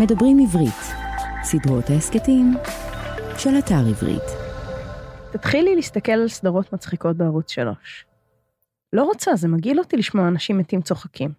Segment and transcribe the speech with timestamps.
[0.00, 0.82] מדברים עברית,
[1.42, 2.54] סדרות ההסכתים
[3.38, 4.22] של אתר עברית.
[5.32, 8.06] תתחילי להסתכל על סדרות מצחיקות בערוץ 3.
[8.92, 11.32] לא רוצה, זה מגעיל אותי לשמוע אנשים מתים צוחקים.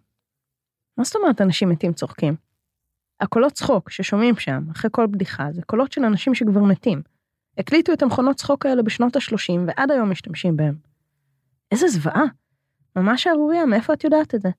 [0.97, 2.35] מה זאת אומרת אנשים מתים צוחקים?
[3.19, 7.01] הקולות צחוק ששומעים שם, אחרי כל בדיחה, זה קולות של אנשים שכבר מתים.
[7.57, 10.75] הקליטו את המכונות צחוק האלה בשנות ה-30 ועד היום משתמשים בהם.
[11.71, 12.23] איזה זוועה.
[12.95, 14.49] ממש שערורייה, מאיפה את יודעת את זה?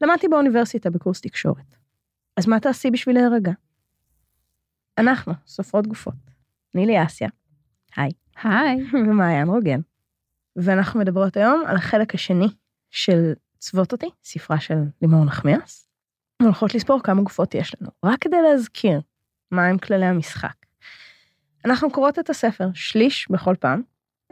[0.00, 1.83] למדתי באוניברסיטה בקורס תקשורת.
[2.36, 3.52] אז מה תעשי בשביל להירגע?
[4.98, 6.14] אנחנו, סופרות גופות.
[6.74, 7.28] נילי אסיה,
[7.96, 8.10] היי.
[8.42, 8.76] היי.
[9.08, 9.80] ומעיין רוגן.
[10.56, 12.48] ואנחנו מדברות היום על החלק השני
[12.90, 15.88] של צוות אותי, ספרה של לימור נחמיאס.
[16.42, 19.00] והולכות לספור כמה גופות יש לנו, רק כדי להזכיר
[19.50, 20.54] מהם כללי המשחק.
[21.64, 23.82] אנחנו קוראות את הספר שליש בכל פעם,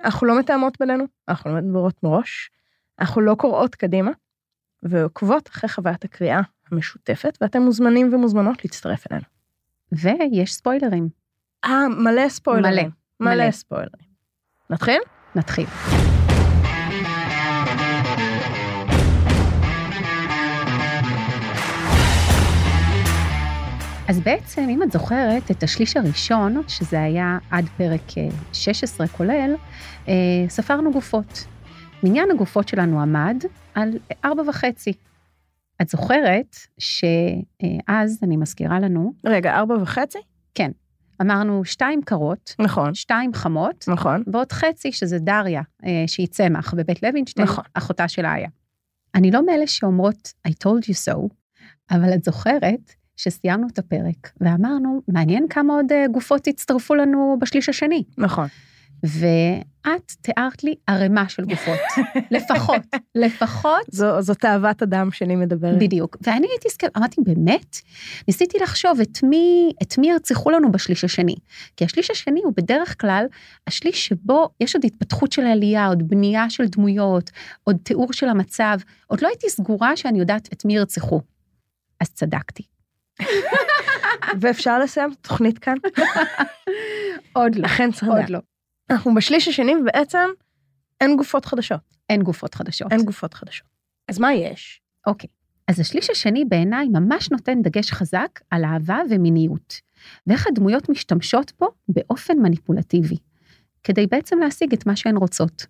[0.05, 2.51] אנחנו לא מתאמות בינינו, אנחנו לא מדברות מראש,
[3.01, 4.11] אנחנו לא קוראות קדימה,
[4.83, 6.41] ועוקבות אחרי חוויית הקריאה
[6.73, 9.25] המשותפת, ואתם מוזמנים ומוזמנות להצטרף אלינו.
[9.93, 11.09] ויש ספוילרים.
[11.65, 12.91] אה, מלא ספוילרים.
[13.21, 13.51] מלא, מלא.
[13.51, 14.13] ספוילרים.
[14.71, 15.01] נתחיל?
[15.35, 15.67] נתחיל.
[24.09, 29.55] אז בעצם, אם את זוכרת את השליש הראשון, שזה היה עד פרק אה, 16 כולל,
[30.09, 30.15] אה,
[30.49, 31.45] ספרנו גופות.
[32.03, 33.91] מניין הגופות שלנו עמד על
[34.25, 34.93] ארבע וחצי.
[35.83, 40.19] את זוכרת שאז, אני מזכירה לנו, רגע, ארבע וחצי?
[41.23, 44.23] אמרנו שתיים קרות, נכון, שתיים חמות, נכון.
[44.33, 47.65] ועוד חצי שזה דריה, אה, שהיא צמח בבית לוינשטיין, נכון.
[47.75, 48.49] אחותה של איה.
[49.15, 51.19] אני לא מאלה שאומרות I told you so,
[51.91, 57.69] אבל את זוכרת שסיימנו את הפרק ואמרנו, מעניין כמה עוד אה, גופות יצטרפו לנו בשליש
[57.69, 58.05] השני.
[58.19, 58.49] נכון.
[59.05, 61.79] ואת תיארת לי ערימה של גופות,
[62.31, 62.83] לפחות,
[63.15, 63.83] לפחות.
[63.91, 65.79] זו, זאת אהבת אדם שלי מדברת.
[65.79, 66.17] בדיוק.
[66.21, 67.77] ואני הייתי סקפט, אמרתי, באמת?
[68.29, 71.35] ניסיתי לחשוב את מי, את מי ירצחו לנו בשליש השני.
[71.77, 73.27] כי השליש השני הוא בדרך כלל
[73.67, 77.31] השליש שבו יש עוד התפתחות של העלייה, עוד בנייה של דמויות,
[77.65, 78.79] עוד תיאור של המצב.
[79.07, 81.21] עוד לא הייתי סגורה שאני יודעת את מי ירצחו.
[82.01, 82.63] אז צדקתי.
[84.41, 85.75] ואפשר לסיים את התוכנית כאן?
[87.33, 87.67] עוד לא.
[87.67, 88.09] אכן צדק.
[88.09, 88.39] עוד לא.
[88.91, 90.29] אנחנו בשליש השני ובעצם
[91.01, 91.81] אין גופות חדשות.
[92.11, 92.93] אין גופות חדשות.
[92.93, 93.67] אין גופות חדשות.
[94.09, 94.83] אז מה יש?
[95.07, 95.29] אוקיי.
[95.69, 99.75] אז השליש השני בעיניי ממש נותן דגש חזק על אהבה ומיניות,
[100.27, 103.17] ואיך הדמויות משתמשות בו באופן מניפולטיבי,
[103.85, 105.67] כדי בעצם להשיג את מה שהן רוצות.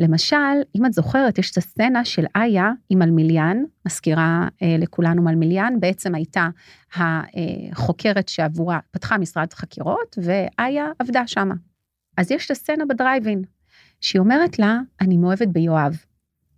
[0.00, 0.36] למשל,
[0.76, 3.56] אם את זוכרת, יש את הסצנה של איה עם מלמיליאן,
[3.86, 6.48] מזכירה אה, לכולנו מלמיליאן, בעצם הייתה
[6.94, 11.54] החוקרת שעבורה, פתחה משרד חקירות, ואיה עבדה שמה.
[12.16, 13.42] אז יש את הסצנה בדרייבין,
[14.00, 15.96] שהיא אומרת לה, אני מאוהבת ביואב,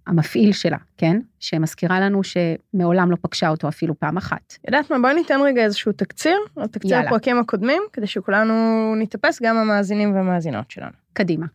[0.06, 1.20] המפעיל שלה, כן?
[1.40, 4.56] שמזכירה לנו שמעולם לא פגשה אותו אפילו פעם אחת.
[4.66, 7.06] יודעת מה, בואי ניתן רגע איזשהו תקציר, על תקציר יאללה.
[7.06, 8.54] הפרקים הקודמים, כדי שכולנו
[8.96, 10.92] נתאפס, גם המאזינים והמאזינות שלנו.
[11.12, 11.46] קדימה.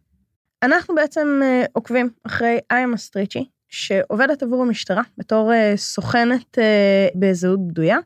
[0.63, 7.67] אנחנו בעצם אה, עוקבים אחרי איה מסטריצ'י, שעובדת עבור המשטרה בתור אה, סוכנת אה, בזהות
[7.67, 7.97] בדויה,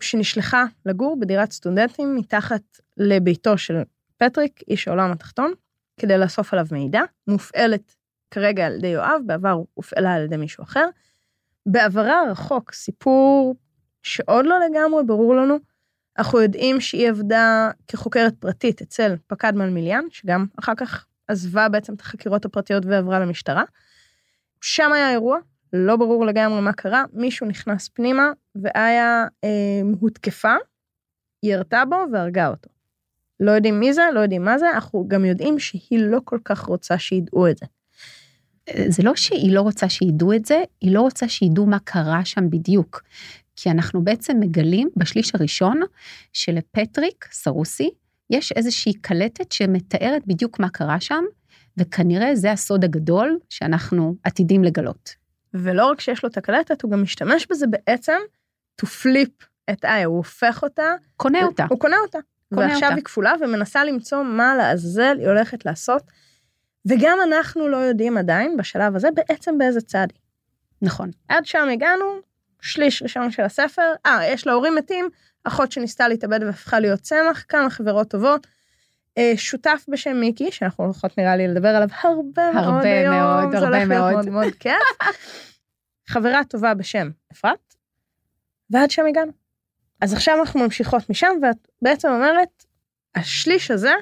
[0.00, 2.62] שנשלחה לגור בדירת סטודנטים מתחת
[2.96, 3.76] לביתו של
[4.18, 5.52] פטריק, איש העולם התחתון,
[6.00, 7.94] כדי לאסוף עליו מידע, מופעלת
[8.30, 10.88] כרגע על ידי יואב, בעבר הופעלה על ידי מישהו אחר.
[11.66, 13.56] בעברה הרחוק, סיפור
[14.02, 15.58] שעוד לא לגמרי ברור לנו,
[16.18, 22.00] אנחנו יודעים שהיא עבדה כחוקרת פרטית אצל פקד מלמיליאן, שגם אחר כך עזבה בעצם את
[22.00, 23.64] החקירות הפרטיות ועברה למשטרה.
[24.60, 25.38] שם היה אירוע,
[25.72, 30.54] לא ברור לגמרי מה קרה, מישהו נכנס פנימה ואיה אה, הותקפה,
[31.42, 32.70] ירתה בו והרגה אותו.
[33.40, 36.60] לא יודעים מי זה, לא יודעים מה זה, אנחנו גם יודעים שהיא לא כל כך
[36.60, 37.66] רוצה שידעו את זה.
[38.88, 42.50] זה לא שהיא לא רוצה שידעו את זה, היא לא רוצה שידעו מה קרה שם
[42.50, 43.02] בדיוק.
[43.56, 45.80] כי אנחנו בעצם מגלים בשליש הראשון
[46.32, 47.90] שלפטריק סרוסי
[48.30, 51.24] יש איזושהי קלטת שמתארת בדיוק מה קרה שם,
[51.76, 55.14] וכנראה זה הסוד הגדול שאנחנו עתידים לגלות.
[55.54, 58.18] ולא רק שיש לו את הקלטת, הוא גם משתמש בזה בעצם
[58.82, 61.66] to flip את איה, הוא הופך אותה, קונה אותה.
[61.70, 62.18] הוא קונה אותה.
[62.52, 62.94] ועכשיו אותה.
[62.94, 66.02] היא כפולה ומנסה למצוא מה לעזאזל היא הולכת לעשות.
[66.86, 70.20] וגם אנחנו לא יודעים עדיין, בשלב הזה, בעצם באיזה צד היא.
[70.82, 71.10] נכון.
[71.28, 72.04] עד שם הגענו,
[72.60, 75.08] שליש ראשון של הספר, אה, יש לה הורים מתים,
[75.44, 78.46] אחות שניסתה להתאבד והפכה להיות צמח, כמה חברות טובות.
[79.18, 83.50] אה, שותף בשם מיקי, שאנחנו הולכות נראה לי לדבר עליו הרבה מאוד הרבה היום, מאוד,
[83.50, 84.12] זה הולך להיות מאוד.
[84.12, 84.74] מאוד מאוד כיף.
[86.08, 87.74] חברה טובה בשם אפרת,
[88.70, 89.47] ועד שם הגענו.
[90.00, 92.64] אז עכשיו אנחנו ממשיכות משם, ואת בעצם אומרת,
[93.14, 93.92] השליש הזה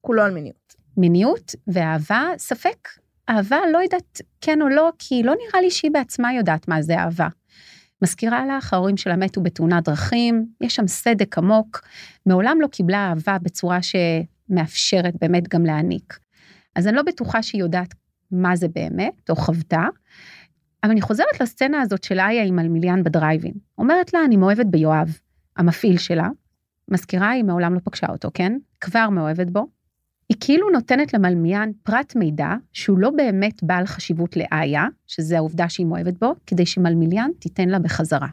[0.00, 0.74] כולו על מיניות.
[0.96, 2.88] מיניות ואהבה, ספק.
[3.30, 6.98] אהבה, לא יודעת כן או לא, כי לא נראה לי שהיא בעצמה יודעת מה זה
[6.98, 7.28] אהבה.
[8.02, 11.80] מזכירה לך, ההורים שלה מתו בתאונת דרכים, יש שם סדק עמוק,
[12.26, 16.18] מעולם לא קיבלה אהבה בצורה שמאפשרת באמת גם להעניק.
[16.74, 17.94] אז אני לא בטוחה שהיא יודעת
[18.30, 19.86] מה זה באמת, או חוותה,
[20.82, 23.54] אבל אני חוזרת לסצנה הזאת של איה עם אלמיליאן בדרייבין.
[23.78, 25.18] אומרת לה, אני מאוהבת ביואב,
[25.56, 26.28] המפעיל שלה.
[26.90, 28.52] מזכירה, היא מעולם לא פגשה אותו, כן?
[28.80, 29.66] כבר מאוהבת בו.
[30.28, 35.86] היא כאילו נותנת למלמיין פרט מידע שהוא לא באמת בעל חשיבות לאיה, שזה העובדה שהיא
[35.86, 38.28] מאוהבת בו, כדי שמלמיליאן תיתן לה בחזרה.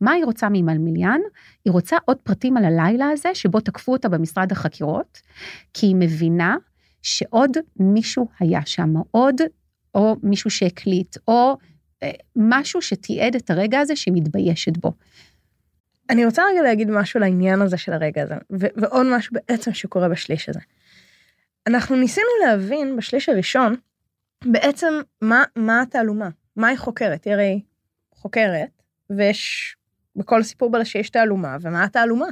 [0.00, 1.20] מה היא רוצה ממלמיליאן?
[1.64, 5.20] היא רוצה עוד פרטים על הלילה הזה שבו תקפו אותה במשרד החקירות,
[5.74, 6.56] כי היא מבינה
[7.02, 9.40] שעוד מישהו היה שם, עוד,
[9.94, 11.56] או מישהו שהקליט, או
[12.02, 14.92] אה, משהו שתיעד את הרגע הזה שהיא מתביישת בו.
[16.10, 20.08] אני רוצה רגע להגיד משהו לעניין הזה של הרגע הזה, ו- ועוד משהו בעצם שקורה
[20.08, 20.60] בשליש הזה.
[21.66, 23.76] אנחנו ניסינו להבין בשליש הראשון,
[24.44, 27.24] בעצם מה, מה התעלומה, מה היא חוקרת.
[27.24, 27.62] היא הרי
[28.14, 29.76] חוקרת, ויש,
[30.16, 32.26] בכל סיפור בלשי יש תעלומה, ומה התעלומה?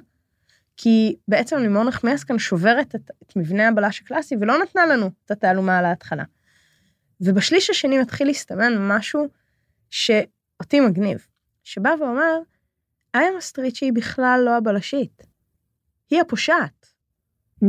[0.76, 5.30] כי בעצם לימור נחמיאס כאן שוברת את, את מבנה הבלש הקלאסי, ולא נתנה לנו את
[5.30, 6.24] התעלומה על ההתחלה.
[7.20, 9.28] ובשליש השני מתחיל להסתמן משהו
[9.90, 11.26] שאותי מגניב,
[11.64, 12.38] שבא ואומר,
[13.14, 15.22] איה מסטריצ'י היא בכלל לא הבלשית,
[16.10, 16.86] היא הפושעת.
[17.64, 17.66] Mm.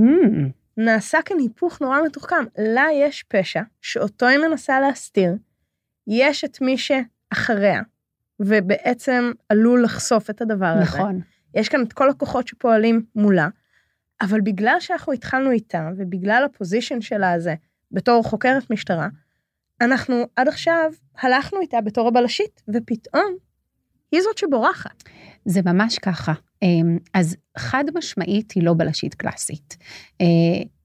[0.77, 2.43] נעשה כאן היפוך נורא מתוחכם.
[2.57, 5.35] לה יש פשע שאותו היא מנסה להסתיר,
[6.07, 7.81] יש את מי שאחריה,
[8.39, 10.81] ובעצם עלול לחשוף את הדבר הזה.
[10.81, 11.21] נכון.
[11.53, 13.47] יש כאן את כל הכוחות שפועלים מולה,
[14.21, 17.55] אבל בגלל שאנחנו התחלנו איתה, ובגלל הפוזיישן שלה הזה,
[17.91, 19.07] בתור חוקרת משטרה,
[19.81, 23.35] אנחנו עד עכשיו הלכנו איתה בתור הבלשית, ופתאום
[24.11, 25.03] היא זאת שבורחת.
[25.45, 26.33] זה ממש ככה.
[26.61, 29.77] אמ, אז חד משמעית היא לא בלשית קלאסית.
[30.21, 30.25] אה,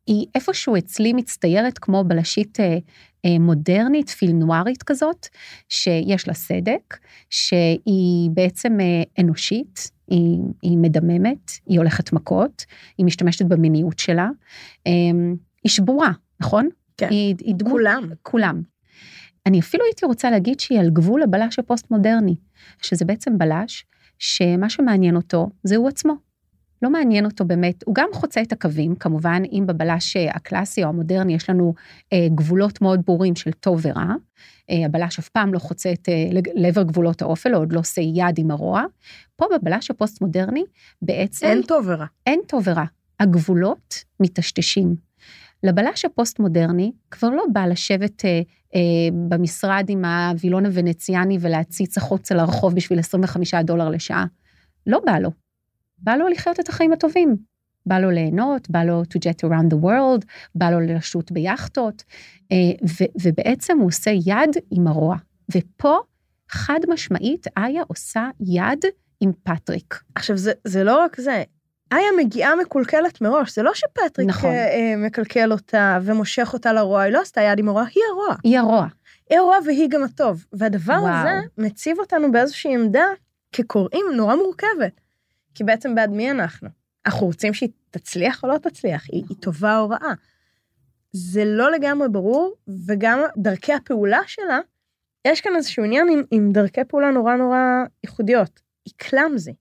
[0.06, 2.78] היא איפשהו אצלי מצטיירת כמו בלשית אה,
[3.24, 5.26] אה, מודרנית, פילנוארית כזאת,
[5.68, 6.96] שיש לה סדק,
[7.30, 8.78] שהיא בעצם
[9.20, 12.64] אנושית, היא, היא מדממת, היא הולכת מכות,
[12.98, 14.28] היא משתמשת במיניות שלה,
[14.86, 16.10] אמ, היא שבורה,
[16.40, 16.68] נכון?
[16.96, 18.08] כן, היא, היא דמות, כולם.
[18.22, 18.62] כולם.
[19.46, 22.34] אני אפילו הייתי רוצה להגיד שהיא על גבול הבלש הפוסט-מודרני,
[22.82, 23.86] שזה בעצם בלש
[24.18, 26.14] שמה שמעניין אותו זה הוא עצמו.
[26.82, 31.34] לא מעניין אותו באמת, הוא גם חוצה את הקווים, כמובן, אם בבלש הקלאסי או המודרני
[31.34, 31.74] יש לנו
[32.12, 34.14] אה, גבולות מאוד ברורים של טוב ורע,
[34.70, 38.00] אה, הבלש אף פעם לא חוצה את אה, לעבר גבולות האופל, או עוד לא עושה
[38.00, 38.82] יד עם הרוע.
[39.36, 40.64] פה בבלש הפוסט-מודרני,
[41.02, 41.46] בעצם...
[41.46, 42.06] אין טוב ורע.
[42.26, 42.84] אין טוב ורע.
[43.20, 44.94] הגבולות מטשטשים.
[45.64, 48.40] לבלש הפוסט-מודרני כבר לא בא לשבת אה,
[48.74, 48.80] אה,
[49.28, 54.26] במשרד עם הווילון הוונציאני ולהציץ החוצה לרחוב בשביל 25 דולר לשעה.
[54.86, 55.30] לא בא לו.
[55.98, 57.36] בא לו לחיות את החיים הטובים.
[57.86, 62.04] בא לו ליהנות, בא לו to get around the world, בא לו לשוט ביאכטות,
[62.52, 62.56] אה,
[63.22, 65.16] ובעצם הוא עושה יד עם הרוע.
[65.54, 65.98] ופה,
[66.48, 68.84] חד משמעית, איה עושה יד
[69.20, 70.02] עם פטריק.
[70.14, 71.42] עכשיו, זה, זה לא רק זה,
[71.96, 74.50] איה מגיעה מקולקלת מראש, זה לא שפטריק נכון.
[74.50, 78.36] אה, אה, מקלקל אותה ומושך אותה לרוע, היא לא עשתה יד עם הרוע, היא הרוע.
[78.44, 78.86] היא הרוע.
[79.30, 80.44] היא הרוע והיא גם הטוב.
[80.52, 81.14] והדבר וואו.
[81.14, 83.06] הזה מציב אותנו באיזושהי עמדה
[83.52, 85.00] כקוראים נורא מורכבת.
[85.54, 86.68] כי בעצם בעד מי אנחנו?
[87.06, 89.04] אנחנו רוצים שהיא תצליח או לא תצליח?
[89.12, 90.14] היא, היא טובה או רעה?
[91.12, 92.54] זה לא לגמרי ברור,
[92.86, 94.58] וגם דרכי הפעולה שלה,
[95.26, 97.58] יש כאן איזשהו עניין עם, עם דרכי פעולה נורא נורא
[98.04, 98.60] ייחודיות.
[98.84, 99.54] היא קלאמזי.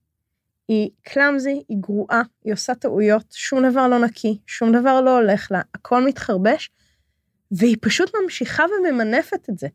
[0.67, 5.51] היא קלאמזי, היא גרועה, היא עושה טעויות, שום דבר לא נקי, שום דבר לא הולך
[5.51, 6.69] לה, הכל מתחרבש,
[7.51, 9.67] והיא פשוט ממשיכה וממנפת את זה.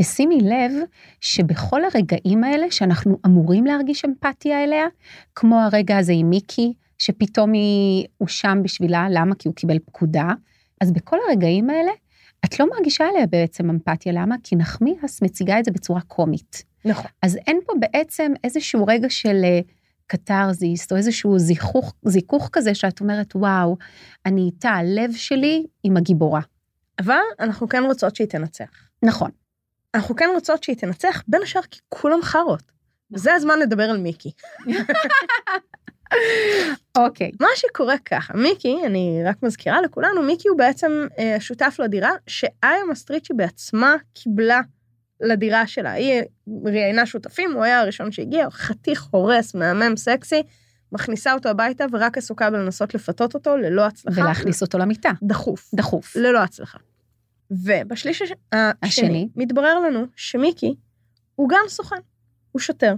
[0.00, 0.72] ושימי לב
[1.20, 4.86] שבכל הרגעים האלה שאנחנו אמורים להרגיש אמפתיה אליה,
[5.34, 9.34] כמו הרגע הזה עם מיקי, שפתאום היא, הוא שם בשבילה, למה?
[9.34, 10.28] כי הוא קיבל פקודה.
[10.80, 11.90] אז בכל הרגעים האלה,
[12.44, 14.36] את לא מרגישה עליה בעצם אמפתיה, למה?
[14.42, 16.64] כי נחמיאס מציגה את זה בצורה קומית.
[16.84, 17.10] נכון.
[17.22, 19.60] אז אין פה בעצם איזשהו רגע של אה,
[20.06, 23.76] קתרזיס, או איזשהו זיכוך, זיכוך כזה שאת אומרת, וואו,
[24.26, 26.40] אני איתה, הלב שלי עם הגיבורה.
[26.98, 28.70] אבל אנחנו כן רוצות שהיא תנצח.
[29.02, 29.30] נכון.
[29.94, 32.62] אנחנו כן רוצות שהיא תנצח, בין השאר כי כולם חארות.
[33.10, 34.30] זה הזמן לדבר על מיקי.
[36.98, 37.30] אוקיי.
[37.40, 42.84] מה שקורה ככה, מיקי, אני רק מזכירה לכולנו, מיקי הוא בעצם אה, שותף לדירה שאיה
[42.90, 44.60] מסטריצ'י בעצמה קיבלה
[45.20, 45.92] לדירה שלה.
[45.92, 46.22] היא
[46.64, 50.42] ראיינה שותפים, הוא היה הראשון שהגיע, חתיך הורס, מהמם, סקסי,
[50.92, 54.20] מכניסה אותו הביתה ורק עסוקה בלנסות לפתות אותו ללא הצלחה.
[54.20, 55.10] ולהכניס אותו למיטה.
[55.22, 55.70] דחוף.
[55.74, 56.16] דחוף.
[56.16, 56.78] ללא הצלחה.
[57.50, 58.32] ובשליש הש...
[58.52, 59.28] השני, השני.
[59.36, 60.74] מתברר לנו שמיקי
[61.34, 61.96] הוא גם סוכן,
[62.52, 62.94] הוא שוטר.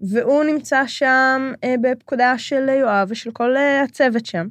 [0.00, 4.46] והוא נמצא שם אה, בפקודה של יואב ושל כל אה, הצוות שם,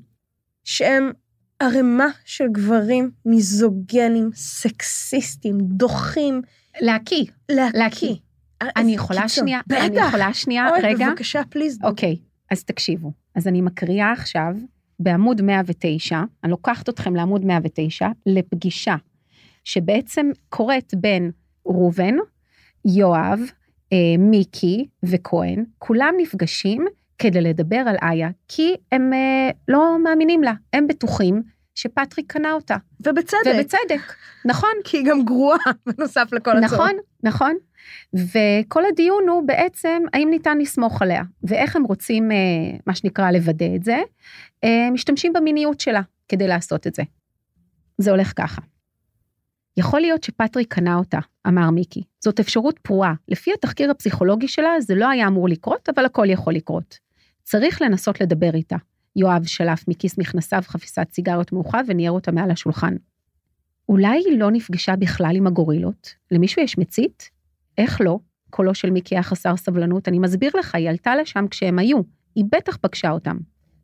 [0.63, 1.11] שהם
[1.59, 6.41] ערימה של גברים מיזוגנים, סקסיסטים, דוחים,
[6.81, 7.25] להקיא.
[7.49, 7.77] להקיא.
[7.79, 8.15] להקיא.
[8.75, 9.99] אני יכולה שנייה, אני.
[9.99, 11.09] יכולה שנייה, אוי, רגע.
[11.09, 11.79] בבקשה, פליז.
[11.83, 12.17] אוקיי,
[12.51, 13.11] אז תקשיבו.
[13.35, 14.53] אז אני מקריאה עכשיו
[14.99, 18.95] בעמוד 109, אני לוקחת אתכם לעמוד 109, לפגישה
[19.63, 21.31] שבעצם קורית בין
[21.65, 22.15] ראובן,
[22.85, 23.39] יואב,
[23.93, 26.85] אה, מיקי וכהן, כולם נפגשים
[27.17, 31.43] כדי לדבר על איה, כי הם אה, לא מאמינים לה, הם בטוחים
[31.75, 32.75] שפטריק קנה אותה.
[32.99, 33.37] ובצדק.
[33.55, 34.13] ובצדק,
[34.45, 36.73] נכון, כי היא גם גרועה, בנוסף לכל הצורך.
[36.73, 36.91] נכון,
[37.23, 37.55] נכון.
[38.13, 42.37] וכל הדיון הוא בעצם האם ניתן לסמוך עליה, ואיך הם רוצים, אה,
[42.87, 44.01] מה שנקרא, לוודא את זה.
[44.63, 47.03] אה, משתמשים במיניות שלה כדי לעשות את זה.
[47.97, 48.61] זה הולך ככה.
[49.77, 52.03] יכול להיות שפטריק קנה אותה, אמר מיקי.
[52.19, 53.13] זאת אפשרות פרועה.
[53.27, 56.97] לפי התחקיר הפסיכולוגי שלה, זה לא היה אמור לקרות, אבל הכל יכול לקרות.
[57.43, 58.75] צריך לנסות לדבר איתה.
[59.15, 62.95] יואב שלף מכיס מכנסיו חפיסת סיגריות מאוחד וניער אותה מעל השולחן.
[63.89, 66.15] אולי היא לא נפגשה בכלל עם הגורילות?
[66.31, 67.29] למישהו יש מצית?
[67.77, 68.19] איך לא?
[68.49, 72.01] קולו של מיקי היה חסר סבלנות, אני מסביר לך, היא עלתה לשם כשהם היו,
[72.35, 73.37] היא בטח פגשה אותם.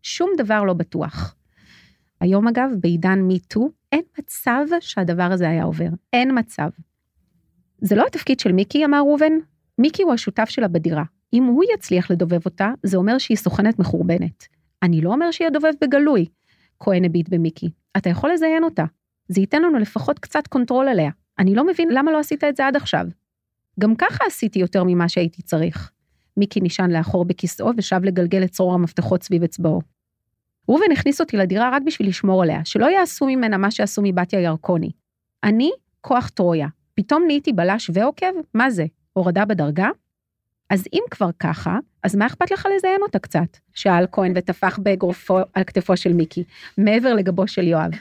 [0.04, 1.36] שום דבר לא בטוח.
[2.22, 5.90] היום אגב, בעידן מיטו, אין מצב שהדבר הזה היה עובר.
[6.14, 6.70] אין מצב.
[7.82, 9.34] זה לא התפקיד של מיקי, אמר ראובן.
[9.78, 11.04] מיקי הוא השותף שלה בדירה.
[11.34, 14.48] אם הוא יצליח לדובב אותה, זה אומר שהיא סוכנת מחורבנת.
[14.84, 16.26] אני לא אומר שהיא הדובב בגלוי.
[16.80, 17.70] כהן הביט במיקי.
[17.98, 18.86] אתה יכול לזיין אותה.
[19.28, 21.12] זה ייתן לנו לפחות קצת control עליה.
[21.40, 23.06] אני לא מבין למה לא עשית את זה עד עכשיו.
[23.80, 25.92] גם ככה עשיתי יותר ממה שהייתי צריך.
[26.38, 29.82] מיקי נשען לאחור בכיסאו ושב לגלגל את צרור המפתחות סביב אצבעו.
[30.70, 34.92] ראובן הכניס אותי לדירה רק בשביל לשמור עליה, שלא יעשו ממנה מה שעשו מבתיה ירקוני.
[35.44, 35.72] אני
[36.02, 36.68] כוח טרויה.
[36.96, 38.26] פתאום נהייתי בלש ועוקב?
[38.54, 38.86] מה זה?
[39.14, 39.90] הורדה בדרגה?
[40.70, 43.58] אז אם כבר ככה, אז מה אכפת לך לזיין אותה קצת?
[43.74, 46.44] שאל כהן וטפח באגרופו על כתפו של מיקי,
[46.78, 47.92] מעבר לגבו של יואב.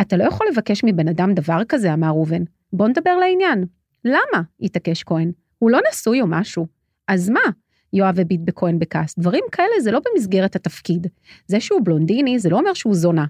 [0.00, 2.42] אתה לא יכול לבקש מבן אדם דבר כזה, אמר ראובן.
[2.72, 3.64] בוא נדבר לעניין.
[4.04, 4.42] למה?
[4.60, 5.32] התעקש כהן.
[5.58, 6.66] הוא לא נשוי או משהו.
[7.08, 7.40] אז מה?
[7.92, 9.18] יואב הביט בכהן בכעס.
[9.18, 11.06] דברים כאלה זה לא במסגרת התפקיד.
[11.46, 13.24] זה שהוא בלונדיני זה לא אומר שהוא זונה.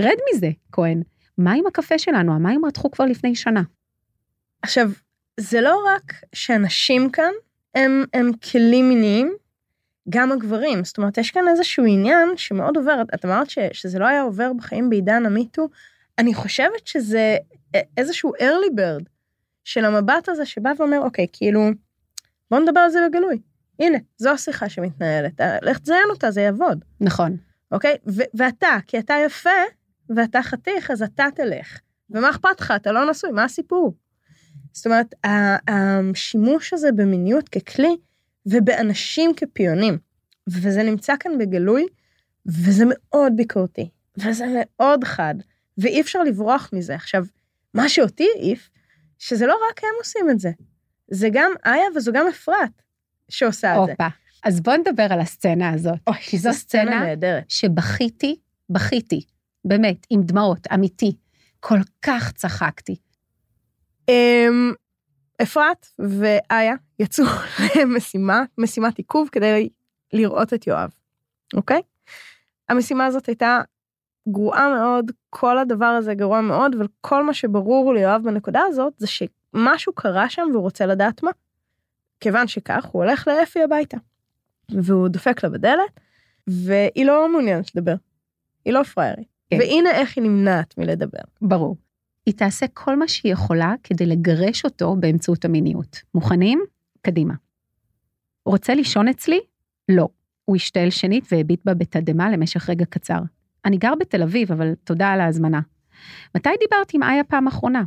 [0.00, 1.02] רד מזה, כהן.
[1.38, 2.34] מה עם הקפה שלנו?
[2.34, 3.62] המים רתחו כבר לפני שנה.
[4.62, 4.90] עכשיו,
[5.40, 7.32] זה לא רק שאנשים כאן
[7.74, 9.32] הם, הם כלים מיניים,
[10.08, 10.84] גם הגברים.
[10.84, 14.52] זאת אומרת, יש כאן איזשהו עניין שמאוד עובר, את אמרת ש, שזה לא היה עובר
[14.52, 15.68] בחיים בעידן המיטו,
[16.18, 17.36] אני חושבת שזה
[17.96, 19.04] איזשהו early bird
[19.64, 21.60] של המבט הזה שבא ואומר, אוקיי, כאילו,
[22.50, 23.38] בוא נדבר על זה בגלוי.
[23.78, 26.84] הנה, זו השיחה שמתנהלת, לך תזיין אותה, זה יעבוד.
[27.00, 27.36] נכון.
[27.72, 27.96] אוקיי?
[28.06, 29.50] ו- ואתה, כי אתה יפה,
[30.16, 31.78] ואתה חתיך, אז אתה תלך.
[32.10, 32.72] ומה אכפת לך?
[32.76, 33.94] אתה לא נשוי, מה הסיפור?
[34.72, 35.14] זאת אומרת,
[35.68, 37.96] השימוש הזה במיניות ככלי,
[38.46, 39.98] ובאנשים כפיונים,
[40.48, 41.86] וזה נמצא כאן בגלוי,
[42.46, 45.34] וזה מאוד ביקורתי, וזה מאוד חד,
[45.78, 46.94] ואי אפשר לברוח מזה.
[46.94, 47.24] עכשיו,
[47.74, 48.70] מה שאותי העיף,
[49.18, 50.50] שזה לא רק הם עושים את זה,
[51.10, 52.82] זה גם איה וזו גם אפרת
[53.28, 53.92] שעושה את זה.
[53.92, 54.08] הופה.
[54.44, 55.98] אז בוא נדבר על הסצנה הזאת.
[56.06, 57.44] אוי, כי זו סצנה נהדרת.
[57.50, 58.36] שבכיתי,
[58.70, 59.24] בכיתי,
[59.64, 61.16] באמת, עם דמעות, אמיתי.
[61.60, 62.96] כל כך צחקתי.
[64.12, 64.72] אמ,
[65.42, 67.24] אפרת ואיה יצאו
[67.80, 69.68] למשימה, משימת עיכוב כדי
[70.12, 70.90] לראות את יואב,
[71.54, 71.82] אוקיי?
[72.68, 73.60] המשימה הזאת הייתה
[74.28, 79.06] גרועה מאוד, כל הדבר הזה גרוע מאוד, אבל כל מה שברור ליואב בנקודה הזאת זה
[79.06, 81.30] שמשהו קרה שם והוא רוצה לדעת מה.
[82.20, 83.96] כיוון שכך, הוא הולך לאפי הביתה.
[84.68, 86.00] והוא דופק לה בדלת,
[86.46, 87.94] והיא לא מעוניינת לדבר.
[88.64, 89.28] היא לא פריירית.
[89.50, 89.56] כן.
[89.58, 91.22] והנה איך היא נמנעת מלדבר.
[91.42, 91.76] ברור.
[92.26, 96.02] היא תעשה כל מה שהיא יכולה כדי לגרש אותו באמצעות המיניות.
[96.14, 96.60] מוכנים?
[97.02, 97.34] קדימה.
[98.46, 99.40] רוצה לישון אצלי?
[99.88, 100.08] לא.
[100.44, 103.20] הוא השתעל שנית והביט בה בתדהמה למשך רגע קצר.
[103.64, 105.60] אני גר בתל אביב, אבל תודה על ההזמנה.
[106.36, 107.82] מתי דיברת עם איה פעם אחרונה?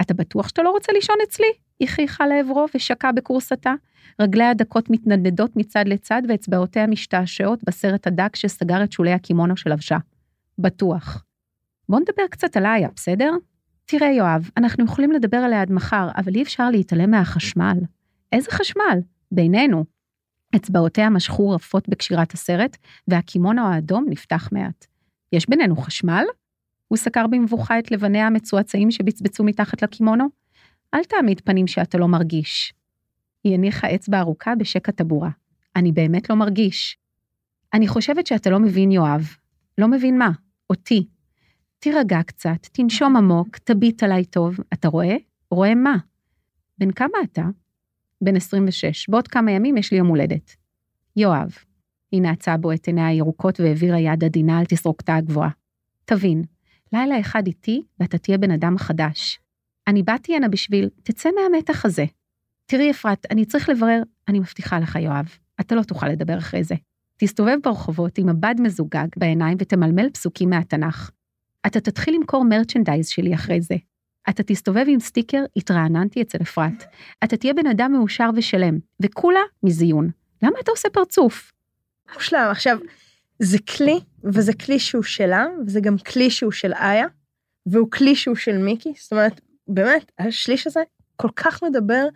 [0.00, 1.52] אתה בטוח שאתה לא רוצה לישון אצלי?
[1.80, 3.74] היא חייכה לעברו ושקעה בכורסתה.
[4.20, 9.96] רגליה הדקות מתנדנדות מצד לצד ואצבעותיה משתעשעות בסרט הדק שסגר את שולי הקימונו שלבשה.
[10.58, 11.24] בטוח.
[11.88, 13.30] בוא נדבר קצת על איה, בסדר?
[13.90, 17.78] תראה, יואב, אנחנו יכולים לדבר עליה עד מחר, אבל אי אפשר להתעלם מהחשמל.
[18.32, 18.98] איזה חשמל?
[19.32, 19.84] בינינו.
[20.56, 22.76] אצבעותיה משכו רפות בקשירת הסרט,
[23.08, 24.86] והקימונו האדום נפתח מעט.
[25.32, 26.24] יש בינינו חשמל?
[26.88, 30.28] הוא סקר במבוכה את לבניה המצועצעים שבצבצו מתחת לקימונו.
[30.94, 32.74] אל תעמיד פנים שאתה לא מרגיש.
[33.44, 35.30] היא הניחה אצבע ארוכה בשק הטבורה.
[35.76, 36.98] אני באמת לא מרגיש.
[37.74, 39.28] אני חושבת שאתה לא מבין, יואב.
[39.78, 40.30] לא מבין מה?
[40.70, 41.06] אותי.
[41.82, 44.56] תירגע קצת, תנשום עמוק, תביט עליי טוב.
[44.72, 45.16] אתה רואה?
[45.50, 45.96] רואה מה?
[46.78, 47.42] בן כמה אתה?
[48.20, 49.08] בן 26.
[49.08, 50.56] בעוד כמה ימים יש לי יום הולדת.
[51.16, 51.54] יואב.
[52.12, 55.50] היא נעצה בו את עיניה הירוקות והעבירה יד עדינה על תסרוקתה הגבוהה.
[56.04, 56.42] תבין,
[56.92, 59.40] לילה אחד איתי ואתה תהיה בן אדם חדש.
[59.86, 62.04] אני באתי הנה בשביל, תצא מהמתח הזה.
[62.66, 65.28] תראי אפרת, אני צריך לברר, אני מבטיחה לך יואב,
[65.60, 66.74] אתה לא תוכל לדבר אחרי זה.
[67.16, 71.10] תסתובב ברחובות עם מבט מזוגג בעיניים ותמלמל פסוקים מהתנ"ך.
[71.66, 73.74] אתה תתחיל למכור מרצ'נדייז שלי אחרי זה.
[74.28, 76.84] אתה תסתובב עם סטיקר, התרעננתי אצל אפרת.
[77.24, 80.10] אתה תהיה בן אדם מאושר ושלם, וכולה מזיון.
[80.42, 81.52] למה אתה עושה פרצוף?
[82.14, 82.48] מושלם.
[82.50, 82.78] עכשיו,
[83.38, 87.06] זה כלי, וזה כלי שהוא שלה, וזה גם כלי שהוא של איה,
[87.66, 88.92] והוא כלי שהוא של מיקי.
[88.96, 90.80] זאת אומרת, באמת, השליש הזה
[91.16, 92.06] כל כך מדבר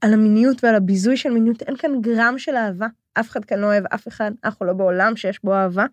[0.00, 2.86] על המיניות ועל הביזוי של מיניות, אין כאן גרם של אהבה.
[3.14, 5.86] אף אחד כאן לא אוהב אף אחד, אנחנו לא בעולם שיש בו אהבה,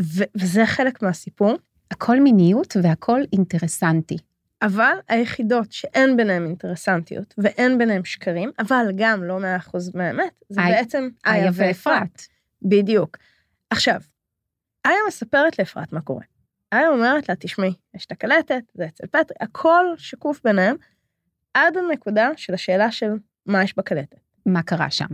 [0.00, 1.56] ו- וזה חלק מהסיפור.
[1.90, 4.16] הכל מיניות והכל אינטרסנטי.
[4.62, 10.60] אבל היחידות שאין ביניהן אינטרסנטיות ואין ביניהן שקרים, אבל גם לא מאה אחוז מהאמת, זה
[10.60, 11.50] איה- בעצם איה.
[11.54, 12.22] ואפרת.
[12.62, 13.16] בדיוק.
[13.70, 14.00] עכשיו,
[14.86, 16.24] איה מספרת לאפרת מה קורה.
[16.72, 20.76] איה אומרת לה, תשמעי, יש את הקלטת, זה אצל פטרי, הכל שקוף ביניהם,
[21.54, 23.10] עד הנקודה של השאלה של
[23.46, 24.20] מה יש בקלטת.
[24.46, 25.06] מה קרה שם?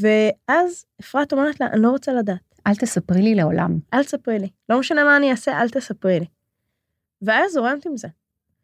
[0.00, 3.78] ואז אפרת אומרת לה, אני לא רוצה לדעת, אל תספרי לי לעולם.
[3.94, 4.48] אל תספרי לי.
[4.68, 6.26] לא משנה מה אני אעשה, אל תספרי לי.
[7.22, 8.08] והיה זורמת עם זה.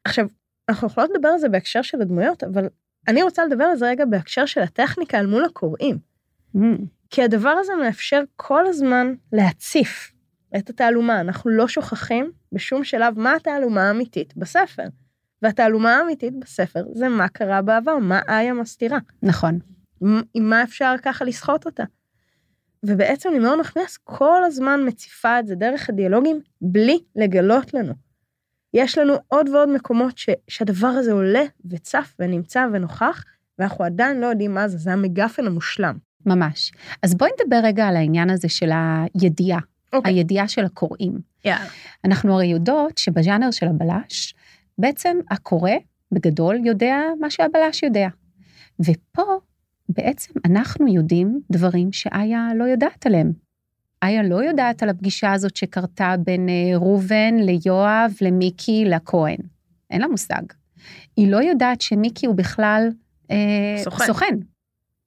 [0.04, 0.26] עכשיו,
[0.68, 2.68] אנחנו יכולות לדבר על זה בהקשר של הדמויות, אבל
[3.08, 5.98] אני רוצה לדבר על זה רגע בהקשר של הטכניקה אל מול הקוראים.
[6.56, 6.60] Mm,
[7.10, 10.12] כי הדבר הזה מאפשר כל הזמן להציף
[10.56, 11.20] את התעלומה.
[11.20, 14.86] אנחנו לא שוכחים בשום שלב מה התעלומה האמיתית בספר.
[15.42, 18.98] והתעלומה האמיתית בספר זה מה קרה בעבר, מה איה מסתירה.
[19.22, 19.58] נכון.
[20.34, 21.84] עם מה אפשר ככה לסחוט אותה.
[22.82, 27.92] ובעצם לימור נחמיאס כל הזמן מציפה את זה דרך הדיאלוגים בלי לגלות לנו.
[28.74, 33.24] יש לנו עוד ועוד מקומות ש, שהדבר הזה עולה וצף ונמצא ונוכח,
[33.58, 35.98] ואנחנו עדיין לא יודעים מה זה, זה המגפן המושלם.
[36.26, 36.72] ממש.
[37.02, 38.70] אז בואי נדבר רגע על העניין הזה של
[39.14, 39.60] הידיעה,
[39.92, 40.14] אוקיי.
[40.14, 41.20] הידיעה של הקוראים.
[41.44, 41.64] יאללה.
[42.04, 44.34] אנחנו הרי יודעות שבז'אנר של הבלש,
[44.78, 45.70] בעצם הקורא
[46.12, 48.08] בגדול יודע מה שהבלש יודע.
[48.80, 49.22] ופה
[49.88, 53.32] בעצם אנחנו יודעים דברים שאיה לא יודעת עליהם.
[54.02, 59.36] איה לא יודעת על הפגישה הזאת שקרתה בין אה, ראובן ליואב, למיקי, לכהן.
[59.90, 60.42] אין לה מושג.
[61.16, 62.88] היא לא יודעת שמיקי הוא בכלל
[63.30, 64.06] אה, סוכן.
[64.06, 64.34] סוכן.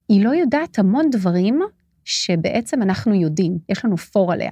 [0.08, 1.60] היא לא יודעת המון דברים
[2.04, 4.50] שבעצם אנחנו יודעים, יש לנו פור עליה.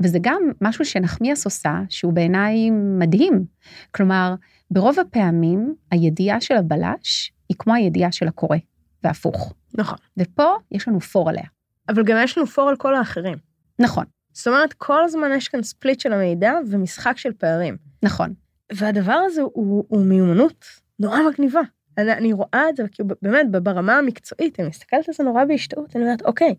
[0.00, 3.44] וזה גם משהו שנחמיאס עושה, שהוא בעיניי מדהים.
[3.90, 4.34] כלומר,
[4.70, 8.56] ברוב הפעמים הידיעה של הבלש היא כמו הידיעה של הקורא,
[9.04, 9.54] והפוך.
[9.74, 9.98] נכון.
[10.16, 11.44] ופה יש לנו פור עליה.
[11.88, 13.38] אבל גם יש לנו פור על כל האחרים.
[13.78, 17.76] נכון, זאת אומרת, כל הזמן יש כאן ספליט של המידע ומשחק של פערים.
[18.02, 18.34] נכון.
[18.72, 20.64] והדבר הזה הוא, הוא מיומנות
[20.98, 21.60] נורא מגניבה.
[21.98, 25.96] אני, אני רואה את זה, כאילו, באמת, ברמה המקצועית, אני מסתכלת על זה נורא בהשתאות,
[25.96, 26.54] אני אומרת, אוקיי,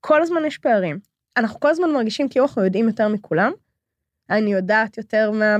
[0.00, 0.98] כל הזמן יש פערים.
[1.36, 3.52] אנחנו כל הזמן מרגישים כאילו אנחנו יודעים יותר מכולם.
[4.30, 5.56] אני יודעת יותר מה,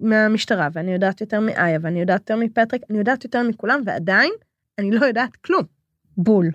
[0.00, 4.32] מהמשטרה, ואני יודעת יותר מאיה, ואני יודעת יותר מפטריק, אני יודעת יותר מכולם, ועדיין
[4.78, 5.62] אני לא יודעת כלום.
[6.16, 6.50] בול.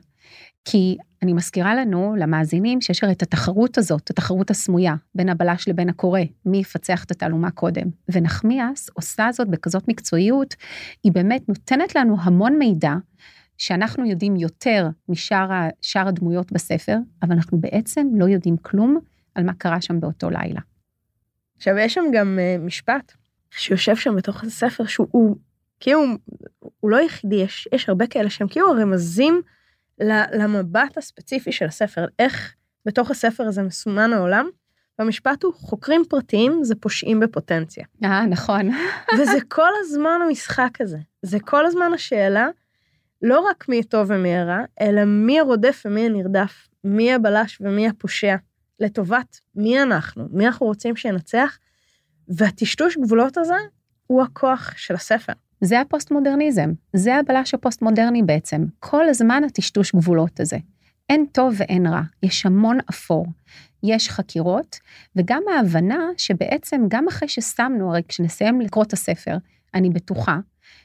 [0.66, 5.90] כי אני מזכירה לנו, למאזינים, שיש הרי את התחרות הזאת, התחרות הסמויה, בין הבלש לבין
[5.90, 7.84] הקורא, מי יפצח את התעלומה קודם.
[8.12, 10.56] ונחמיאס עושה זאת בכזאת מקצועיות,
[11.04, 12.94] היא באמת נותנת לנו המון מידע,
[13.58, 18.98] שאנחנו יודעים יותר משאר הדמויות בספר, אבל אנחנו בעצם לא יודעים כלום
[19.36, 20.62] על מה קרה שם באותו לילה.
[21.58, 23.14] עכשיו, יש שם גם uh, משפט
[23.52, 25.36] שיושב שם בתוך הספר, שהוא הוא,
[25.80, 26.04] כאילו,
[26.80, 29.42] הוא לא יחידי, יש, יש הרבה כאלה שהם כאילו רמזים
[30.34, 32.54] למבט הספציפי של הספר, איך
[32.86, 34.50] בתוך הספר הזה מסומן העולם.
[35.00, 37.86] והמשפט הוא, חוקרים פרטיים זה פושעים בפוטנציה.
[38.04, 38.70] אה, נכון.
[39.20, 40.98] וזה כל הזמן המשחק הזה.
[41.22, 42.48] זה כל הזמן השאלה,
[43.22, 48.36] לא רק מי טוב ומי רע, אלא מי הרודף ומי הנרדף, מי הבלש ומי הפושע,
[48.80, 51.58] לטובת מי אנחנו, מי אנחנו רוצים שינצח,
[52.28, 53.58] והטשטוש גבולות הזה
[54.08, 55.34] הוא הכוח של הספר.
[55.62, 60.58] זה הפוסט-מודרניזם, זה הבלש הפוסט-מודרני בעצם, כל הזמן הטשטוש גבולות הזה.
[61.10, 63.26] אין טוב ואין רע, יש המון אפור.
[63.84, 64.80] יש חקירות,
[65.16, 69.38] וגם ההבנה שבעצם גם אחרי ששמנו, הרי כשנסיים לקרוא את הספר,
[69.74, 70.40] אני בטוחה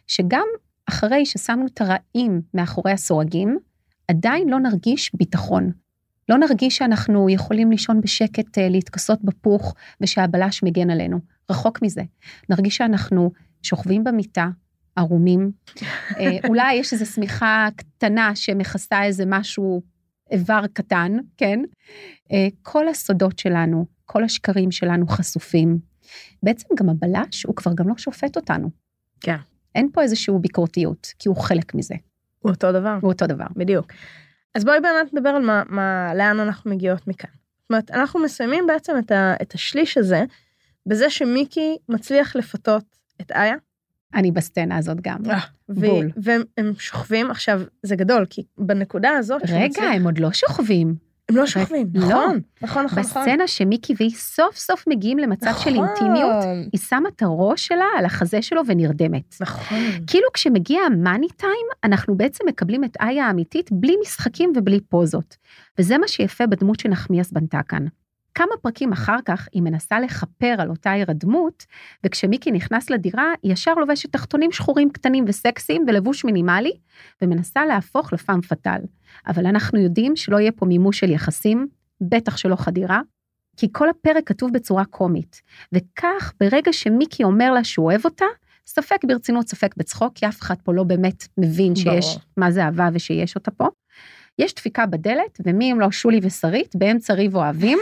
[0.07, 0.47] שגם
[0.89, 3.59] אחרי ששמנו את הרעים מאחורי הסורגים,
[4.09, 5.73] עדיין לא נרגיש ביטחון.
[6.29, 11.19] לא נרגיש שאנחנו יכולים לישון בשקט, אה, להתכסות בפוך, ושהבלש מגן עלינו.
[11.51, 12.03] רחוק מזה.
[12.49, 13.31] נרגיש שאנחנו
[13.63, 14.49] שוכבים במיטה,
[14.97, 15.53] ערומים.
[16.19, 19.83] אה, אולי יש איזו שמיכה קטנה שמכסה איזה משהו,
[20.31, 21.61] איבר קטן, כן?
[22.33, 25.79] אה, כל הסודות שלנו, כל השקרים שלנו חשופים.
[26.43, 28.71] בעצם גם הבלש, הוא כבר גם לא שופט אותנו.
[29.21, 29.37] כן.
[29.75, 31.95] אין פה איזושהי ביקורתיות, כי הוא חלק מזה.
[32.39, 32.99] הוא אותו דבר.
[33.03, 33.47] הוא אותו דבר.
[33.57, 33.93] בדיוק.
[34.55, 37.31] אז בואי באמת נדבר על מה, מה, לאן אנחנו מגיעות מכאן.
[37.63, 40.25] זאת אומרת, אנחנו מסיימים בעצם את, ה, את השליש הזה,
[40.87, 42.85] בזה שמיקי מצליח לפתות
[43.21, 43.55] את איה,
[44.14, 45.18] אני בסצנה הזאת גם.
[45.25, 46.11] ו- בול.
[46.16, 49.42] והם הם שוכבים, עכשיו, זה גדול, כי בנקודה הזאת...
[49.48, 50.94] רגע, הם עוד לא שוכבים.
[51.29, 52.07] הם לא שוכבים, לא.
[52.07, 52.98] נכון, נכון, נכון.
[53.03, 53.22] נכון.
[53.22, 56.68] בסצנה שמיקי והיא סוף סוף מגיעים למצב של אינטימיות, נכון.
[56.72, 59.37] היא שמה את הראש שלה על החזה שלו ונרדמת.
[59.40, 59.79] נכון.
[60.07, 65.37] כאילו כשמגיע המאני טיים, אנחנו בעצם מקבלים את איה האמיתית בלי משחקים ובלי פוזות.
[65.79, 67.87] וזה מה שיפה בדמות שנחמיאס בנתה כאן.
[68.35, 71.66] כמה פרקים אחר כך היא מנסה לכפר על אותה הירדמות,
[72.07, 76.73] וכשמיקי נכנס לדירה, היא ישר לובשת תחתונים שחורים קטנים וסקסיים ולבוש מינימלי,
[77.23, 78.81] ומנסה להפוך לפעם פטאל.
[79.27, 81.66] אבל אנחנו יודעים שלא יהיה פה מימוש של יחסים,
[82.01, 83.01] בטח שלא חדירה,
[83.57, 85.42] כי כל הפרק כתוב בצורה קומית,
[85.73, 88.25] וכך ברגע שמיקי אומר לה שהוא אוהב אותה,
[88.66, 92.21] ספק ברצינות, ספק בצחוק, כי אף אחד פה לא באמת מבין שיש ברור.
[92.37, 93.68] מה זה אהבה ושיש אותה פה.
[94.38, 97.79] יש דפיקה בדלת, ומי אם לא שולי ושרית, באמצע ריב אוהבים,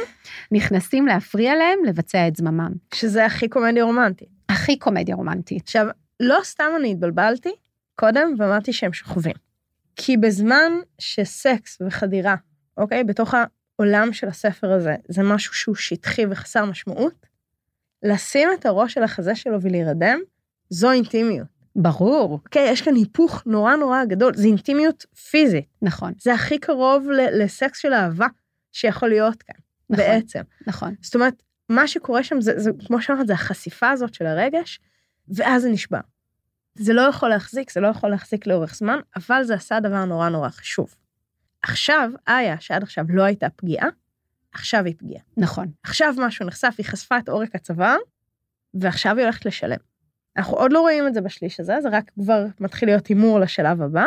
[0.52, 2.72] נכנסים להפריע להם לבצע את זממם.
[2.94, 4.28] שזה הכי קומדיה רומנטית.
[4.48, 5.62] הכי קומדיה רומנטית.
[5.62, 5.86] עכשיו,
[6.20, 7.50] לא סתם אני התבלבלתי
[7.96, 9.34] קודם ואמרתי שהם שוכבים.
[9.96, 12.34] כי בזמן שסקס וחדירה,
[12.76, 17.26] אוקיי, בתוך העולם של הספר הזה, זה משהו שהוא שטחי וחסר משמעות,
[18.02, 20.18] לשים את הראש על החזה שלו ולהירדם,
[20.70, 21.46] זו אינטימיות.
[21.76, 25.64] ברור, אוקיי, יש כאן היפוך נורא נורא גדול, זה אינטימיות פיזית.
[25.82, 28.26] נכון, זה הכי קרוב ל- לסקס של אהבה
[28.72, 29.54] שיכול להיות כאן,
[29.90, 30.04] נכון.
[30.04, 30.40] בעצם.
[30.66, 30.94] נכון.
[31.02, 34.80] זאת אומרת, מה שקורה שם זה, זה כמו שאמרת, זה החשיפה הזאת של הרגש,
[35.28, 36.00] ואז זה נשבר.
[36.74, 40.28] זה לא יכול להחזיק, זה לא יכול להחזיק לאורך זמן, אבל זה עשה דבר נורא
[40.28, 40.94] נורא חשוב.
[41.62, 43.88] עכשיו, איה, שעד עכשיו לא הייתה פגיעה,
[44.52, 45.22] עכשיו היא פגיעה.
[45.36, 45.68] נכון.
[45.82, 47.96] עכשיו משהו נחשף, היא חשפה את עורק הצוואר,
[48.74, 49.89] ועכשיו היא הולכת לשלם.
[50.40, 53.82] אנחנו עוד לא רואים את זה בשליש הזה, זה רק כבר מתחיל להיות הימור לשלב
[53.82, 54.06] הבא.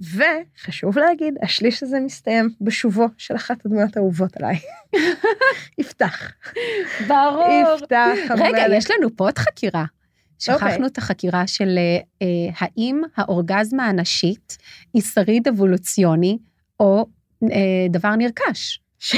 [0.00, 4.58] וחשוב להגיד, השליש הזה מסתיים בשובו של אחת הדמויות האהובות עליי.
[5.78, 6.32] יפתח.
[7.08, 7.74] ברור.
[7.76, 8.76] יפתח רגע, המלך.
[8.76, 9.84] יש לנו פה עוד חקירה.
[10.38, 10.86] שכחנו אוקיי.
[10.86, 12.26] את החקירה של אה, אה,
[12.58, 14.58] האם האורגזמה הנשית
[14.94, 16.38] היא שריד אבולוציוני
[16.80, 17.06] או
[17.42, 18.80] אה, דבר נרכש.
[19.00, 19.16] ש-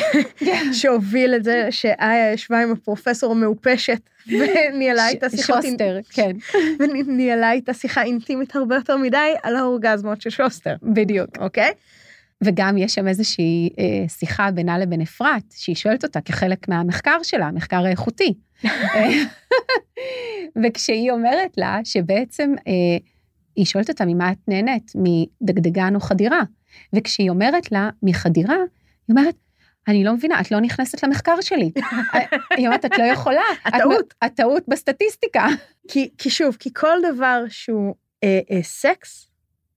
[0.73, 6.31] שהוביל את זה שאיה ישבה עם הפרופסור המעופשת וניהלה איתה ש- שיחות, אינ- שוסטר, כן,
[7.07, 11.31] וניהלה איתה שיחה אינטימית הרבה יותר מדי על האורגזמות של שוסטר, בדיוק.
[11.38, 11.71] אוקיי?
[12.45, 17.51] וגם יש שם איזושהי אה, שיחה בינה לבין אפרת, שהיא שואלת אותה כחלק מהמחקר שלה,
[17.51, 18.35] מחקר איכותי.
[18.64, 18.71] אה,
[20.64, 22.73] וכשהיא אומרת לה שבעצם, אה,
[23.57, 26.40] היא שואלת אותה ממה את נהנית, מדגדגן או חדירה.
[26.92, 28.55] וכשהיא אומרת לה מחדירה,
[29.09, 29.35] היא אומרת,
[29.88, 31.73] אני לא מבינה, את לא נכנסת למחקר שלי.
[32.57, 33.42] היא אומרת, את לא יכולה.
[33.64, 34.14] הטעות.
[34.23, 35.47] הטעות בסטטיסטיקה.
[35.88, 39.29] כי, כי שוב, כי כל דבר שהוא אה, אה, סקס,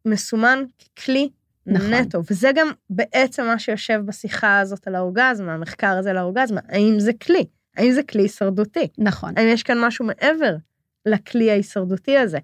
[0.06, 0.64] מסומן
[0.96, 1.30] ככלי
[1.66, 1.94] נכון.
[1.94, 7.00] נטו, וזה גם בעצם מה שיושב בשיחה הזאת על האורגזמה, המחקר הזה על האורגזמה, האם
[7.00, 7.46] זה כלי?
[7.78, 8.88] האם זה כלי הישרדותי?
[8.98, 10.56] נכון, האם יש כאן משהו מעבר
[11.06, 12.40] לכלי ההישרדותי הזה?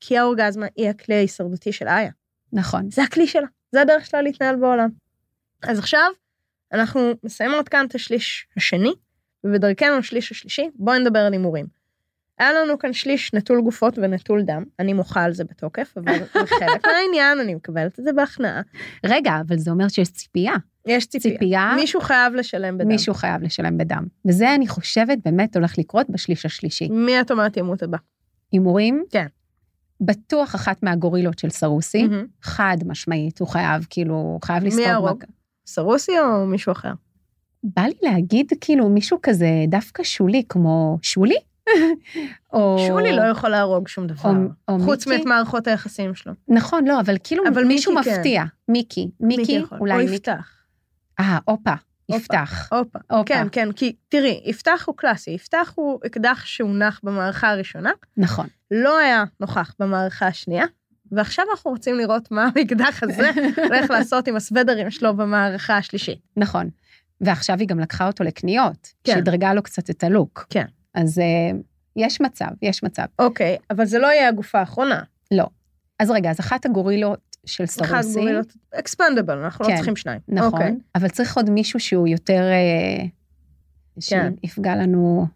[0.00, 2.10] כי האורגזמה היא הכלי ההישרדותי של איה.
[2.52, 2.90] נכון.
[2.90, 4.88] זה הכלי שלה, זה הדרך שלה להתנהל בעולם.
[5.62, 6.10] אז עכשיו,
[6.72, 8.92] אנחנו מסיימות כאן את השליש השני,
[9.44, 11.66] ובדרכנו לשליש השלישי, בואי נדבר על הימורים.
[12.38, 16.46] היה לנו כאן שליש נטול גופות ונטול דם, אני מוחה על זה בתוקף, אבל זה
[16.46, 18.60] חלק מהעניין, אני מקבלת את זה בהכנעה.
[19.06, 20.52] רגע, אבל זה אומר שיש ציפייה.
[20.86, 21.34] יש ציפייה.
[21.34, 22.88] ציפייה, מישהו חייב לשלם בדם.
[22.88, 24.06] מישהו חייב לשלם בדם.
[24.28, 26.88] וזה, אני חושבת, באמת הולך לקרות בשליש השלישי.
[26.88, 27.98] מי את אומרת ימות הבא?
[28.52, 29.04] הימורים?
[29.10, 29.26] כן.
[30.00, 32.26] בטוח אחת מהגורילות של סרוסי, מהמם.
[32.42, 34.84] חד משמעית, הוא חייב, כאילו, חייב לספוג...
[34.84, 35.24] יהרוג?
[35.70, 36.92] סרוסי או מישהו אחר?
[37.64, 41.36] בא לי להגיד, כאילו, מישהו כזה דווקא שולי, כמו שולי?
[42.52, 42.78] או...
[42.88, 44.30] שולי לא יכול להרוג שום דבר.
[44.30, 45.18] או, או חוץ מיקי.
[45.18, 46.32] מאת מערכות היחסים שלו.
[46.48, 48.16] נכון, לא, אבל כאילו אבל מישהו מיקי כן.
[48.16, 48.44] מפתיע.
[48.68, 49.10] מיקי.
[49.20, 49.78] מיקי, יכול.
[49.78, 50.14] אולי או מיקי.
[50.14, 50.52] יפתח.
[51.20, 51.74] אה, הופה.
[52.08, 52.68] יפתח.
[52.72, 52.98] הופה.
[53.26, 58.46] כן, כן, כי תראי, יפתח הוא קלאסי, יפתח הוא אקדח שהונח במערכה הראשונה, נכון.
[58.70, 60.64] לא היה נוכח במערכה השנייה,
[61.12, 63.30] ועכשיו אנחנו רוצים לראות מה האקדח הזה
[63.68, 66.18] הולך לעשות עם הסוודרים שלו במערכה השלישית.
[66.36, 66.70] נכון.
[67.20, 69.14] ועכשיו היא גם לקחה אותו לקניות, כן.
[69.14, 70.46] שדרגה לו קצת את הלוק.
[70.50, 70.64] כן.
[70.94, 71.58] אז אה,
[71.96, 73.04] יש מצב, יש מצב.
[73.18, 75.02] אוקיי, אבל זה לא יהיה הגופה האחרונה.
[75.30, 75.46] לא.
[75.98, 80.20] אז רגע, אז אחת הגורילות של סרוסי, גורילות אקספנדבל, אנחנו לא כן, צריכים שניים.
[80.28, 80.76] נכון, אוקיי.
[80.94, 82.42] אבל צריך עוד מישהו שהוא יותר,
[84.08, 84.32] כן.
[84.40, 85.26] שיפגע לנו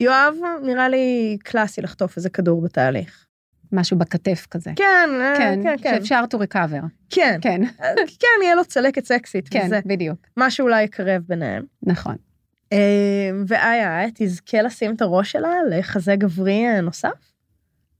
[0.00, 3.26] יואב נראה לי קלאסי לחטוף איזה כדור בתהליך.
[3.72, 4.72] משהו בכתף כזה.
[4.76, 6.84] כן, אה, כן, כן, כן, שאפשר to recover.
[7.10, 11.64] כן, כן, אה, כן, יהיה לו צלקת סקסית, כן, וזה בדיוק, מה שאולי יקרב ביניהם.
[11.82, 12.16] נכון.
[12.72, 17.32] אה, ואיה, איה תזכה לשים את הראש שלה לחזה גברי נוסף?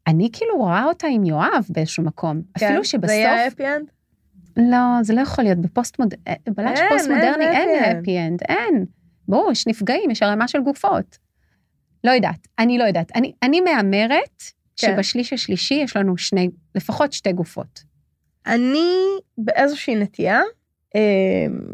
[0.06, 2.42] אני כאילו רואה אותה עם יואב באיזשהו מקום.
[2.56, 3.10] אפילו כן, שבסוף...
[3.10, 3.90] זה יהיה האפי אנד?
[4.56, 5.58] לא, זה לא יכול להיות.
[5.58, 6.14] בפוסט מוד...
[6.56, 7.98] בלש פוסט מודרני אין אין happy end.
[7.98, 8.84] Happy end, אין.
[9.28, 11.18] ברור, יש נפגעים, יש ערימה של גופות.
[12.04, 13.12] לא יודעת, אני לא יודעת.
[13.16, 14.42] אני, אני מהמרת
[14.80, 14.94] כן.
[14.94, 17.82] שבשליש השלישי יש לנו שני, לפחות שתי גופות.
[18.46, 18.94] אני
[19.38, 20.40] באיזושהי נטייה,
[20.96, 21.00] אה,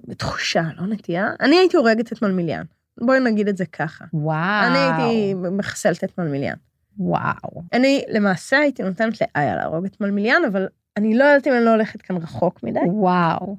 [0.05, 2.63] בתחושה, לא נטייה, אני הייתי הורגת את מלמיליאן.
[3.01, 4.05] בואי נגיד את זה ככה.
[4.13, 4.67] וואו.
[4.67, 6.57] אני הייתי מחסלת את מלמיליאן.
[6.99, 7.63] וואו.
[7.73, 11.71] אני למעשה הייתי נותנת לאיה להרוג את מלמיליאן, אבל אני לא יודעת אם אני לא
[11.71, 13.57] הולכת כאן רחוק מדי, וואו.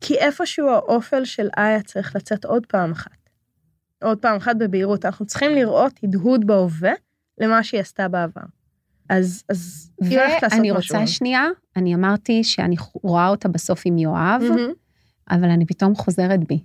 [0.00, 3.10] כי איפשהו האופל של איה צריך לצאת עוד פעם אחת.
[4.04, 5.04] עוד פעם אחת בבהירות.
[5.04, 6.92] אנחנו צריכים לראות הדהוד בהווה
[7.38, 8.40] למה שהיא עשתה בעבר.
[9.10, 10.98] אז, אז היא הולכת לעשות ואני משהו.
[10.98, 11.46] רוצה שנייה,
[11.76, 14.72] אני אמרתי שאני רואה אותה בסוף עם יואב, מהמם.
[15.30, 16.62] אבל אני פתאום חוזרת בי.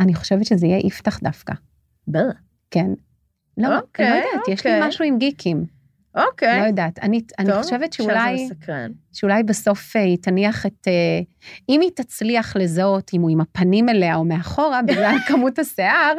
[0.00, 1.54] אני חושבת שזה יהיה יפתח דווקא.
[2.06, 2.32] בלה.
[2.70, 2.90] כן.
[3.58, 4.88] לא, אוקיי, אני לא יודעת, יש לי אוקיי.
[4.88, 5.64] משהו עם גיקים.
[6.14, 6.60] אוקיי.
[6.60, 6.98] לא יודעת.
[6.98, 8.48] אני, אני טוב, חושבת עכשיו שאולי.
[9.12, 10.88] שאולי בסוף אה, היא תניח את...
[10.88, 11.20] אה,
[11.68, 16.14] אם היא תצליח לזהות אם הוא עם הפנים אליה או מאחורה, בגלל כמות השיער,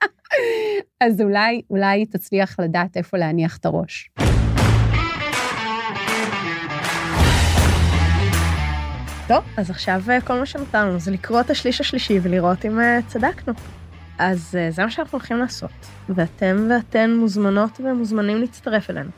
[1.04, 4.10] אז אולי, אולי היא תצליח לדעת איפה להניח את הראש.
[9.28, 12.80] טוב, אז עכשיו אה, כל מה שנותר לנו זה לקרוא את השליש השלישי ולראות אם
[12.80, 13.52] אה, צדקנו.
[14.18, 15.70] אז אה, זה מה שאנחנו הולכים לעשות,
[16.08, 19.10] ואתם ואתן מוזמנות ומוזמנים להצטרף אלינו.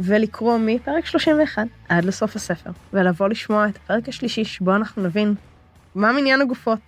[0.00, 5.34] ולקרוא מפרק 31 עד לסוף הספר, ולבוא לשמוע את הפרק השלישי שבו אנחנו נבין
[5.94, 6.78] מה מניין הגופות,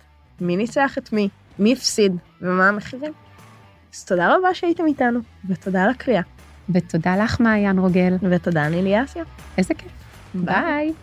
[0.41, 3.13] מי ניצח את מי, מי הפסיד ומה המחירים.
[3.93, 6.21] אז תודה רבה שהייתם איתנו, ותודה על הקריאה,
[6.69, 8.15] ותודה לך, מעיין רוגל.
[8.29, 9.23] ותודה נילי אסיה.
[9.57, 9.91] איזה כיף.
[10.33, 10.93] ביי.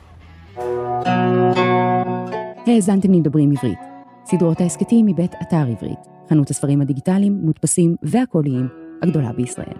[2.66, 3.78] האזנתם לדברים עברית.
[4.24, 5.98] סדרות ההסכתים מבית אתר עברית,
[6.30, 8.68] חנות הספרים הדיגיטליים, מודפסים והקוליים
[9.02, 9.76] הגדולה בישראל.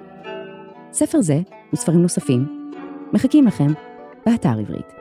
[0.93, 1.41] ספר זה
[1.73, 2.73] וספרים נוספים
[3.13, 3.73] מחכים לכם
[4.27, 5.00] באתר עברית.